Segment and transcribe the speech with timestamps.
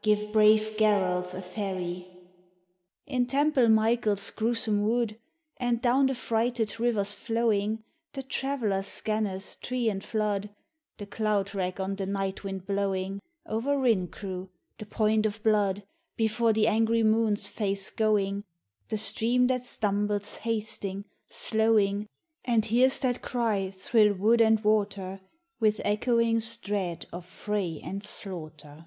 [0.00, 2.06] Give brave Garalth a ferry!"
[3.06, 5.16] In Temple Michael's gruesome wood
[5.58, 10.50] And down the frighted river's flowing The traveller scanneth tree and flood,
[10.98, 14.48] The cloud rack on the night wind blowing Over Rhincrew,
[14.78, 15.84] the Point of Blood
[16.16, 18.44] Before the angry moon's face going,
[18.88, 22.06] The stream that stumbles hasting, slowing—
[22.44, 25.20] And hears that cry thrill wood and water
[25.58, 28.86] With echoings dread of fray and slaughter.